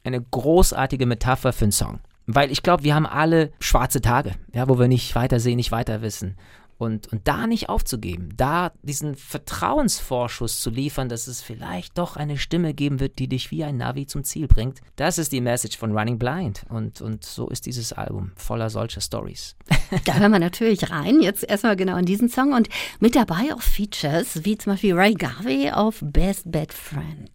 [0.04, 2.00] eine großartige Metapher für einen Song.
[2.26, 5.72] Weil ich glaube, wir haben alle schwarze Tage, ja, wo wir nicht weiter sehen, nicht
[5.72, 6.36] weiter wissen.
[6.78, 12.38] Und, und da nicht aufzugeben, da diesen Vertrauensvorschuss zu liefern, dass es vielleicht doch eine
[12.38, 14.80] Stimme geben wird, die dich wie ein Navi zum Ziel bringt.
[14.94, 16.64] Das ist die Message von Running Blind.
[16.68, 19.56] Und, und so ist dieses Album voller solcher Stories.
[20.04, 22.52] Da hören wir natürlich rein, jetzt erstmal genau in diesen Song.
[22.52, 22.68] Und
[23.00, 27.32] mit dabei auch Features, wie zum Beispiel Ray Garvey auf Best Bad Friend.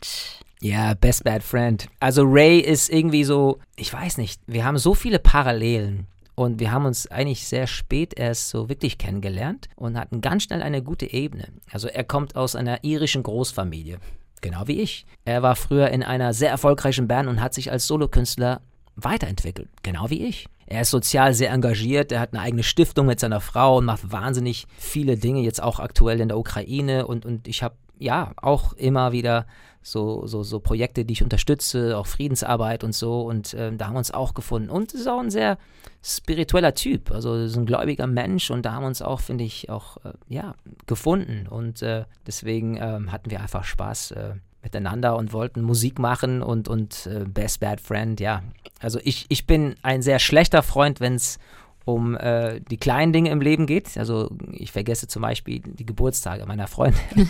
[0.61, 1.87] Ja, Best Bad Friend.
[1.99, 6.07] Also Ray ist irgendwie so, ich weiß nicht, wir haben so viele Parallelen.
[6.35, 10.63] Und wir haben uns eigentlich sehr spät erst so wirklich kennengelernt und hatten ganz schnell
[10.63, 11.49] eine gute Ebene.
[11.71, 13.99] Also er kommt aus einer irischen Großfamilie,
[14.41, 15.05] genau wie ich.
[15.25, 18.61] Er war früher in einer sehr erfolgreichen Band und hat sich als Solokünstler
[18.95, 20.47] weiterentwickelt, genau wie ich.
[20.65, 24.11] Er ist sozial sehr engagiert, er hat eine eigene Stiftung mit seiner Frau und macht
[24.11, 27.05] wahnsinnig viele Dinge, jetzt auch aktuell in der Ukraine.
[27.05, 29.45] Und, und ich habe ja auch immer wieder
[29.81, 33.21] so, so, so Projekte, die ich unterstütze, auch Friedensarbeit und so.
[33.21, 34.69] Und äh, da haben wir uns auch gefunden.
[34.69, 35.57] Und ist auch ein sehr
[36.01, 38.49] spiritueller Typ, also so ein gläubiger Mensch.
[38.49, 41.47] Und da haben wir uns auch, finde ich, auch äh, ja, gefunden.
[41.47, 46.69] Und äh, deswegen ähm, hatten wir einfach Spaß äh, miteinander und wollten Musik machen und,
[46.69, 48.43] und äh, Best Bad Friend, ja.
[48.79, 51.37] Also ich, ich bin ein sehr schlechter Freund, wenn es
[51.85, 53.97] um äh, die kleinen Dinge im Leben geht.
[53.97, 57.01] Also ich vergesse zum Beispiel die Geburtstage meiner Freundin.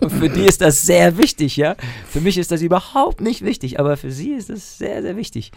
[0.00, 1.76] und für die ist das sehr wichtig, ja.
[2.06, 5.52] Für mich ist das überhaupt nicht wichtig, aber für sie ist das sehr, sehr wichtig.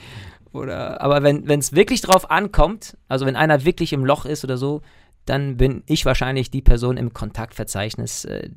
[0.51, 4.57] Oder, aber wenn es wirklich drauf ankommt, also wenn einer wirklich im Loch ist oder
[4.57, 4.81] so,
[5.25, 8.49] dann bin ich wahrscheinlich die Person im Kontaktverzeichnis, äh,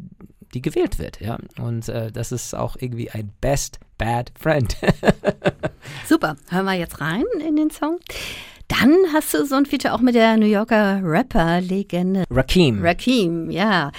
[0.54, 1.38] die gewählt wird, ja.
[1.60, 4.76] Und äh, das ist auch irgendwie ein Best Bad Friend.
[6.08, 7.98] Super, hören wir jetzt rein in den Song.
[8.68, 12.82] Dann hast du so ein Feature auch mit der New Yorker Rapper-Legende Rakim.
[12.82, 13.92] Rakim, ja.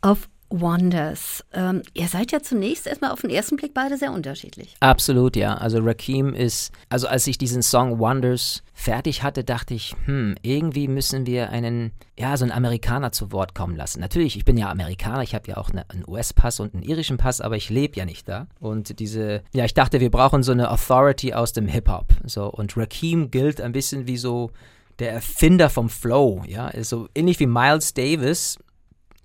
[0.00, 1.44] Auf Wonders.
[1.52, 4.74] Ähm, ihr seid ja zunächst erstmal auf den ersten Blick beide sehr unterschiedlich.
[4.80, 5.54] Absolut, ja.
[5.54, 10.88] Also Rakim ist, also als ich diesen Song Wonders fertig hatte, dachte ich, hm, irgendwie
[10.88, 14.00] müssen wir einen, ja, so einen Amerikaner zu Wort kommen lassen.
[14.00, 17.16] Natürlich, ich bin ja Amerikaner, ich habe ja auch eine, einen US-Pass und einen irischen
[17.16, 18.48] Pass, aber ich lebe ja nicht da.
[18.58, 22.06] Und diese, ja, ich dachte, wir brauchen so eine Authority aus dem Hip-Hop.
[22.24, 24.50] So, und Rakim gilt ein bisschen wie so
[24.98, 28.58] der Erfinder vom Flow, ja, so ähnlich wie Miles Davis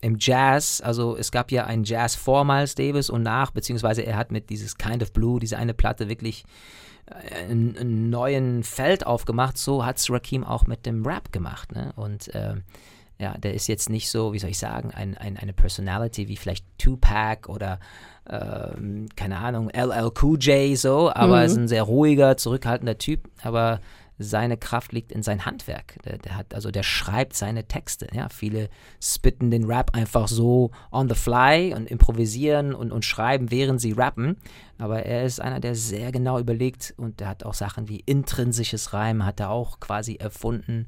[0.06, 4.18] im Jazz, also es gab ja einen Jazz vor Miles Davis und nach, beziehungsweise er
[4.18, 6.44] hat mit dieses Kind of Blue, diese eine Platte wirklich
[7.08, 9.58] äh, einen, einen neuen Feld aufgemacht.
[9.58, 11.72] So hat es Rakim auch mit dem Rap gemacht.
[11.74, 11.92] Ne?
[11.96, 12.54] Und äh,
[13.18, 16.38] ja, der ist jetzt nicht so, wie soll ich sagen, ein, ein, eine Personality wie
[16.38, 17.80] vielleicht Tupac oder
[18.30, 21.46] ähm, keine Ahnung, LL Cool J so, aber mhm.
[21.46, 23.28] ist ein sehr ruhiger, zurückhaltender Typ.
[23.42, 23.80] Aber
[24.18, 25.98] seine Kraft liegt in sein Handwerk.
[26.06, 28.08] Der, der, hat, also der schreibt seine Texte.
[28.14, 28.70] Ja, viele
[29.02, 33.92] spitten den Rap einfach so on the fly und improvisieren und, und schreiben, während sie
[33.92, 34.38] rappen.
[34.78, 38.94] Aber er ist einer, der sehr genau überlegt und der hat auch Sachen wie intrinsisches
[38.94, 40.88] Reimen hat er auch quasi erfunden.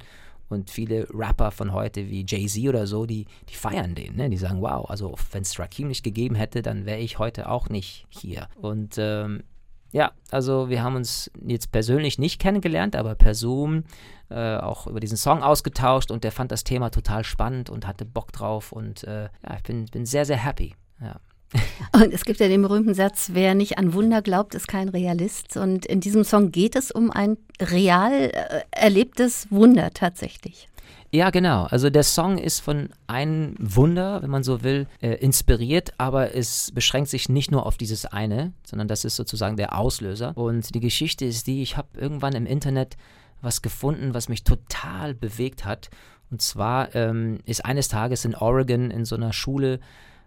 [0.49, 4.15] Und viele Rapper von heute wie Jay-Z oder so, die, die feiern den.
[4.15, 4.29] Ne?
[4.29, 7.67] Die sagen, wow, also wenn es Rakim nicht gegeben hätte, dann wäre ich heute auch
[7.67, 8.47] nicht hier.
[8.55, 9.43] Und ähm,
[9.91, 13.83] ja, also wir haben uns jetzt persönlich nicht kennengelernt, aber per Zoom
[14.29, 18.05] äh, auch über diesen Song ausgetauscht und der fand das Thema total spannend und hatte
[18.05, 20.75] Bock drauf und äh, ja, ich bin, bin sehr, sehr happy.
[21.01, 21.15] Ja.
[21.93, 25.55] Und es gibt ja den berühmten Satz, wer nicht an Wunder glaubt, ist kein Realist.
[25.55, 30.67] Und in diesem Song geht es um ein real äh, erlebtes Wunder tatsächlich.
[31.11, 31.63] Ja, genau.
[31.65, 36.71] Also der Song ist von einem Wunder, wenn man so will, äh, inspiriert, aber es
[36.73, 40.35] beschränkt sich nicht nur auf dieses eine, sondern das ist sozusagen der Auslöser.
[40.35, 42.97] Und die Geschichte ist die, ich habe irgendwann im Internet
[43.41, 45.89] was gefunden, was mich total bewegt hat.
[46.29, 49.79] Und zwar ähm, ist eines Tages in Oregon in so einer Schule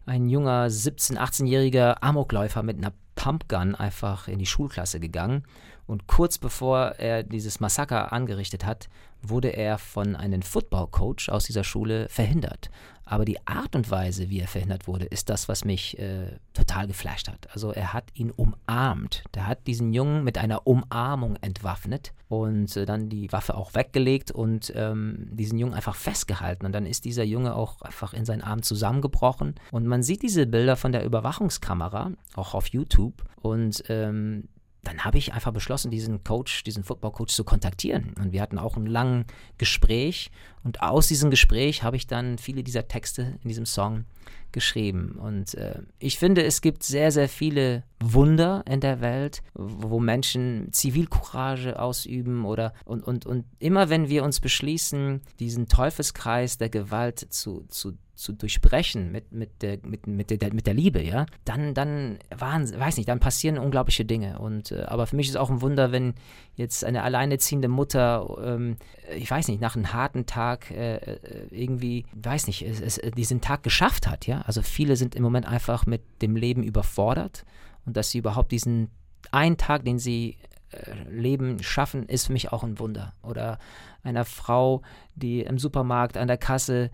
[0.07, 5.45] ein junger 17-, 18-jähriger Amokläufer mit einer Pumpgun einfach in die Schulklasse gegangen.
[5.90, 8.88] Und kurz bevor er dieses Massaker angerichtet hat,
[9.22, 12.70] wurde er von einem Football-Coach aus dieser Schule verhindert.
[13.05, 16.87] Aber die Art und Weise, wie er verhindert wurde, ist das, was mich äh, total
[16.87, 17.48] geflasht hat.
[17.53, 19.24] Also er hat ihn umarmt.
[19.35, 24.31] Der hat diesen Jungen mit einer Umarmung entwaffnet und äh, dann die Waffe auch weggelegt
[24.31, 26.66] und ähm, diesen Jungen einfach festgehalten.
[26.66, 29.57] Und dann ist dieser Junge auch einfach in seinen Arm zusammengebrochen.
[29.72, 33.24] Und man sieht diese Bilder von der Überwachungskamera, auch auf YouTube.
[33.42, 34.44] Und ähm,
[34.83, 38.14] dann habe ich einfach beschlossen, diesen Coach, diesen Football-Coach zu kontaktieren.
[38.19, 39.27] Und wir hatten auch ein langes
[39.59, 40.31] Gespräch.
[40.62, 44.05] Und aus diesem Gespräch habe ich dann viele dieser Texte in diesem Song
[44.53, 45.12] geschrieben.
[45.12, 50.73] Und äh, ich finde, es gibt sehr, sehr viele Wunder in der Welt, wo Menschen
[50.73, 57.19] Zivilcourage ausüben oder und, und, und immer wenn wir uns beschließen, diesen Teufelskreis der Gewalt
[57.19, 61.75] zu, zu zu durchbrechen mit, mit, der, mit, mit, der, mit der Liebe, ja, dann,
[61.75, 64.39] dann weiß nicht, dann passieren unglaubliche Dinge.
[64.39, 66.15] Und äh, aber für mich ist auch ein Wunder, wenn
[66.55, 68.77] jetzt eine alleinerziehende Mutter, ähm,
[69.17, 73.41] ich weiß nicht, nach einem harten Tag äh, äh irgendwie, weiß nicht, es, es, diesen
[73.41, 74.43] Tag geschafft hat, ja.
[74.43, 77.45] Also viele sind im Moment einfach mit dem Leben überfordert
[77.87, 78.91] und dass sie überhaupt diesen
[79.33, 80.37] einen Tag, den sie
[80.71, 83.15] äh, Leben schaffen, ist für mich auch ein Wunder.
[83.23, 83.59] Oder
[84.03, 84.83] einer Frau,
[85.15, 86.91] die im Supermarkt an der Kasse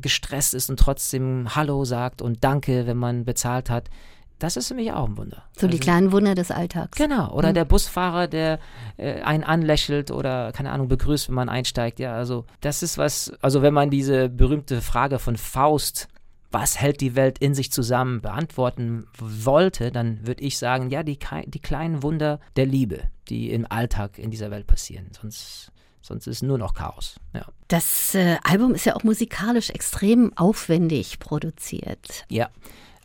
[0.00, 3.90] gestresst ist und trotzdem Hallo sagt und Danke, wenn man bezahlt hat.
[4.38, 5.42] Das ist für mich auch ein Wunder.
[5.56, 6.96] So die also, kleinen Wunder des Alltags.
[6.96, 7.32] Genau.
[7.32, 7.54] Oder mhm.
[7.54, 8.60] der Busfahrer, der
[8.96, 11.98] äh, einen anlächelt oder, keine Ahnung, begrüßt, wenn man einsteigt.
[11.98, 16.08] Ja, also das ist was, also wenn man diese berühmte Frage von Faust
[16.50, 21.18] was hält die Welt in sich zusammen, beantworten wollte, dann würde ich sagen, ja, die,
[21.46, 25.08] die kleinen Wunder der Liebe, die im Alltag in dieser Welt passieren.
[25.20, 27.16] Sonst sonst ist nur noch Chaos.
[27.34, 27.44] Ja.
[27.68, 32.24] Das äh, Album ist ja auch musikalisch extrem aufwendig produziert.
[32.28, 32.48] Ja,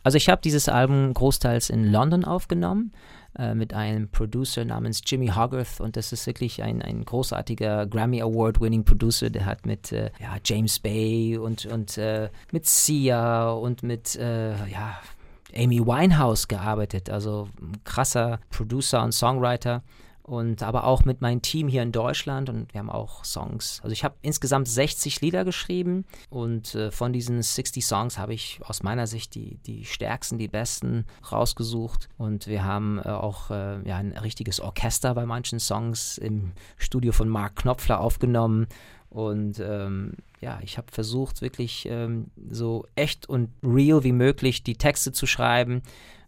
[0.02, 2.92] also ich habe dieses Album großteils in London aufgenommen.
[3.36, 8.22] Äh, mit einem Producer namens Jimmy Hogarth und das ist wirklich ein, ein großartiger Grammy
[8.22, 13.50] Award winning Producer, der hat mit äh, ja, James Bay und, und äh, mit Sia
[13.50, 15.00] und mit äh, ja,
[15.56, 19.82] Amy Winehouse gearbeitet, also ein krasser Producer und Songwriter
[20.26, 22.48] und aber auch mit meinem Team hier in Deutschland.
[22.48, 23.80] Und wir haben auch Songs.
[23.82, 26.06] Also ich habe insgesamt 60 Lieder geschrieben.
[26.30, 30.48] Und äh, von diesen 60 Songs habe ich aus meiner Sicht die, die stärksten, die
[30.48, 32.08] besten rausgesucht.
[32.16, 37.12] Und wir haben äh, auch äh, ja, ein richtiges Orchester bei manchen Songs im Studio
[37.12, 38.66] von Mark Knopfler aufgenommen.
[39.10, 44.76] Und ähm, ja, ich habe versucht wirklich ähm, so echt und real wie möglich die
[44.76, 45.82] Texte zu schreiben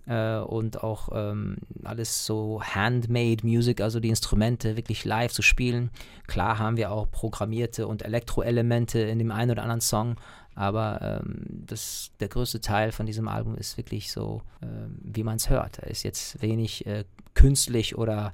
[0.06, 5.90] äh, und auch ähm, alles so handmade Music, also die Instrumente wirklich live zu spielen.
[6.26, 10.16] Klar haben wir auch programmierte und Elektroelemente in dem einen oder anderen Song,
[10.54, 14.66] aber ähm, das, der größte Teil von diesem Album ist wirklich so, äh,
[15.02, 15.78] wie man es hört.
[15.78, 18.32] Er ist jetzt wenig äh, künstlich oder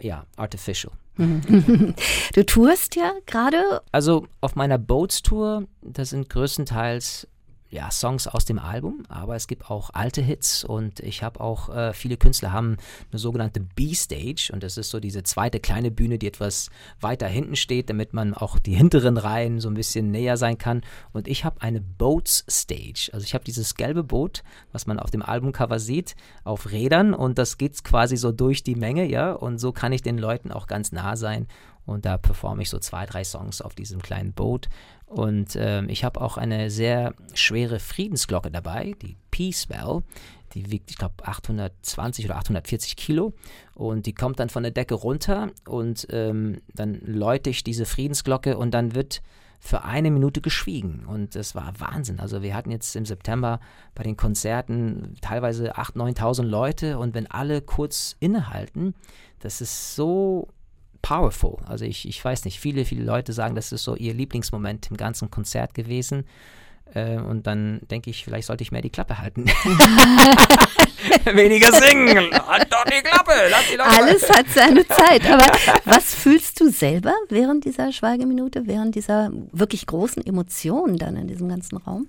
[0.00, 0.92] ja, artificial.
[2.34, 3.82] Du tourst ja gerade.
[3.92, 7.28] Also auf meiner Boats Tour, das sind größtenteils
[7.70, 11.68] ja, Songs aus dem Album, aber es gibt auch alte Hits und ich habe auch,
[11.68, 12.76] äh, viele Künstler haben
[13.10, 17.54] eine sogenannte B-Stage und das ist so diese zweite kleine Bühne, die etwas weiter hinten
[17.54, 21.44] steht, damit man auch die hinteren Reihen so ein bisschen näher sein kann und ich
[21.44, 25.78] habe eine Boats Stage, also ich habe dieses gelbe Boot, was man auf dem Albumcover
[25.78, 29.92] sieht, auf Rädern und das geht quasi so durch die Menge, ja, und so kann
[29.92, 31.46] ich den Leuten auch ganz nah sein
[31.86, 34.68] und da performe ich so zwei, drei Songs auf diesem kleinen Boot.
[35.10, 40.02] Und ähm, ich habe auch eine sehr schwere Friedensglocke dabei, die Peace Bell.
[40.54, 43.34] Die wiegt, ich glaube, 820 oder 840 Kilo.
[43.74, 48.56] Und die kommt dann von der Decke runter und ähm, dann läute ich diese Friedensglocke
[48.56, 49.20] und dann wird
[49.58, 51.04] für eine Minute geschwiegen.
[51.06, 52.20] Und das war Wahnsinn.
[52.20, 53.58] Also wir hatten jetzt im September
[53.96, 58.94] bei den Konzerten teilweise 8.000, 9.000 Leute und wenn alle kurz innehalten,
[59.40, 60.48] das ist so
[61.02, 61.58] powerful.
[61.66, 64.96] Also ich, ich weiß nicht, viele, viele Leute sagen, das ist so ihr Lieblingsmoment im
[64.96, 66.24] ganzen Konzert gewesen.
[66.94, 69.46] Äh, und dann denke ich, vielleicht sollte ich mehr die Klappe halten.
[71.24, 72.30] Weniger singen.
[72.46, 73.32] Halt doch die Klappe.
[73.50, 75.24] Lass die Alles hat seine Zeit.
[75.30, 75.46] Aber
[75.84, 81.48] was fühlst du selber während dieser Schweigeminute, während dieser wirklich großen Emotionen dann in diesem
[81.48, 82.08] ganzen Raum?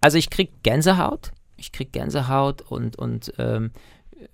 [0.00, 1.32] Also ich kriege Gänsehaut.
[1.56, 3.70] Ich kriege Gänsehaut und, und ähm,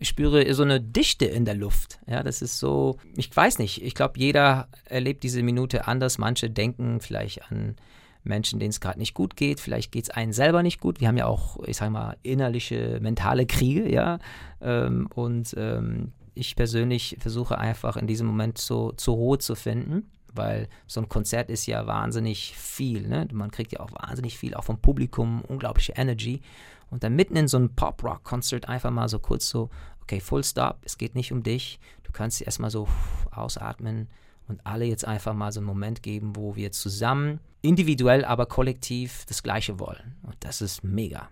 [0.00, 1.98] spüre so eine Dichte in der Luft.
[2.06, 6.18] Ja, das ist so, ich weiß nicht, ich glaube, jeder erlebt diese Minute anders.
[6.18, 7.76] Manche denken vielleicht an
[8.24, 9.60] Menschen, denen es gerade nicht gut geht.
[9.60, 11.00] Vielleicht geht es einen selber nicht gut.
[11.00, 14.18] Wir haben ja auch, ich sage mal, innerliche, mentale Kriege, ja.
[14.60, 20.10] Ähm, und ähm, ich persönlich versuche einfach in diesem Moment so zur Ruhe zu finden,
[20.32, 23.08] weil so ein Konzert ist ja wahnsinnig viel.
[23.08, 23.26] Ne?
[23.32, 26.42] Man kriegt ja auch wahnsinnig viel, auch vom Publikum, unglaubliche Energy.
[26.90, 29.70] Und dann mitten in so einem Pop-Rock-Konzert einfach mal so kurz so,
[30.02, 31.78] okay, full stop, es geht nicht um dich.
[32.02, 32.88] Du kannst erstmal so
[33.30, 34.08] ausatmen
[34.48, 39.24] und alle jetzt einfach mal so einen Moment geben, wo wir zusammen, individuell, aber kollektiv
[39.26, 40.16] das Gleiche wollen.
[40.22, 41.28] Und das ist mega.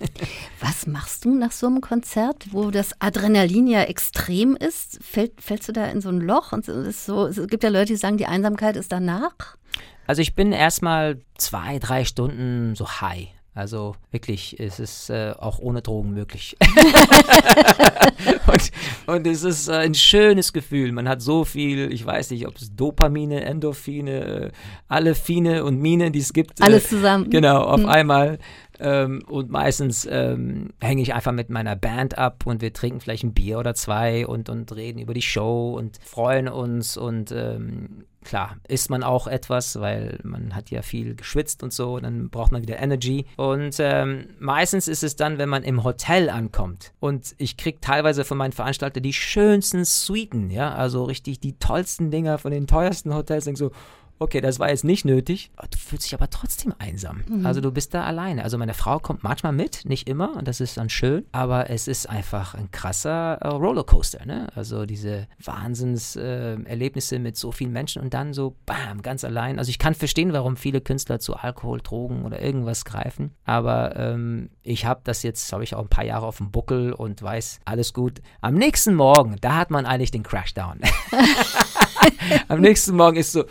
[0.60, 5.02] Was machst du nach so einem Konzert, wo das Adrenalin ja extrem ist?
[5.02, 6.52] Fällt, fällst du da in so ein Loch?
[6.52, 9.56] Und es, so, es gibt ja Leute, die sagen, die Einsamkeit ist danach.
[10.06, 13.28] Also ich bin erstmal zwei, drei Stunden so high.
[13.54, 16.56] Also wirklich, es ist äh, auch ohne Drogen möglich.
[18.46, 18.70] und,
[19.06, 20.90] und, es ist äh, ein schönes Gefühl.
[20.92, 24.50] Man hat so viel, ich weiß nicht, ob es Dopamine, Endorphine, äh,
[24.88, 26.62] alle Fine und Mine, die es gibt.
[26.62, 27.28] Alles zusammen.
[27.28, 27.88] Genau, auf hm.
[27.90, 28.38] einmal
[28.82, 33.22] Ähm, und meistens ähm, hänge ich einfach mit meiner Band ab und wir trinken vielleicht
[33.22, 38.04] ein Bier oder zwei und, und reden über die Show und freuen uns und ähm,
[38.24, 42.50] klar, isst man auch etwas, weil man hat ja viel geschwitzt und so, dann braucht
[42.50, 43.26] man wieder Energy.
[43.36, 48.24] Und ähm, meistens ist es dann, wenn man im Hotel ankommt und ich kriege teilweise
[48.24, 53.14] von meinen Veranstaltern die schönsten Suiten, ja, also richtig die tollsten Dinger von den teuersten
[53.14, 53.70] Hotels, denk so,
[54.22, 55.50] okay, das war jetzt nicht nötig.
[55.70, 57.22] Du fühlst dich aber trotzdem einsam.
[57.28, 57.46] Mhm.
[57.46, 58.44] Also du bist da alleine.
[58.44, 61.88] Also meine Frau kommt manchmal mit, nicht immer, und das ist dann schön, aber es
[61.88, 64.24] ist einfach ein krasser äh, Rollercoaster.
[64.24, 64.48] Ne?
[64.54, 69.58] Also diese Wahnsinnserlebnisse äh, mit so vielen Menschen und dann so, bam, ganz allein.
[69.58, 74.50] Also ich kann verstehen, warum viele Künstler zu Alkohol, Drogen oder irgendwas greifen, aber ähm,
[74.62, 77.60] ich habe das jetzt, habe ich auch ein paar Jahre auf dem Buckel und weiß,
[77.64, 78.20] alles gut.
[78.40, 80.80] Am nächsten Morgen, da hat man eigentlich den Crashdown.
[82.48, 83.46] Am nächsten Morgen ist so, äh,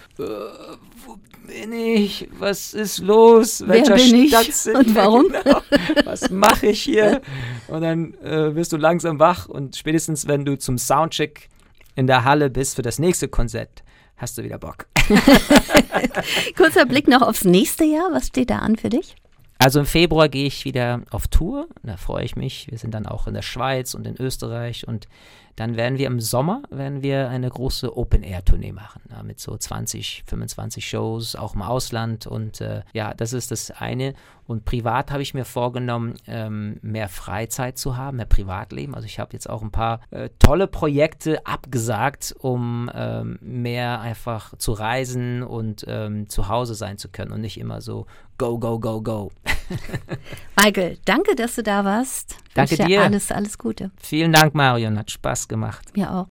[1.05, 2.27] wo bin ich?
[2.37, 3.63] Was ist los?
[3.67, 4.55] Welcher Wer bin Stadt ich?
[4.55, 5.25] sind und warum?
[5.27, 5.61] Genau?
[6.05, 7.21] Was mache ich hier?
[7.67, 11.47] Und dann äh, wirst du langsam wach und spätestens, wenn du zum Soundcheck
[11.95, 13.83] in der Halle bist für das nächste Konzert,
[14.17, 14.87] hast du wieder Bock.
[16.57, 18.09] Kurzer Blick noch aufs nächste Jahr.
[18.11, 19.15] Was steht da an für dich?
[19.57, 21.67] Also im Februar gehe ich wieder auf Tour.
[21.83, 22.67] Da freue ich mich.
[22.69, 25.07] Wir sind dann auch in der Schweiz und in Österreich und
[25.55, 30.23] dann werden wir im Sommer werden wir eine große Open-Air-Tournee machen ja, mit so 20,
[30.25, 32.27] 25 Shows, auch im Ausland.
[32.27, 34.13] Und äh, ja, das ist das eine.
[34.47, 38.95] Und privat habe ich mir vorgenommen, ähm, mehr Freizeit zu haben, mehr Privatleben.
[38.95, 44.57] Also ich habe jetzt auch ein paar äh, tolle Projekte abgesagt, um ähm, mehr einfach
[44.57, 48.79] zu reisen und ähm, zu Hause sein zu können und nicht immer so go, go,
[48.79, 49.31] go, go.
[50.55, 52.37] Michael, danke, dass du da warst.
[52.53, 53.01] Danke dir.
[53.01, 53.91] Alles, alles Gute.
[54.01, 54.97] Vielen Dank, Marion.
[54.97, 55.95] Hat Spaß gemacht.
[55.95, 56.27] Mir auch.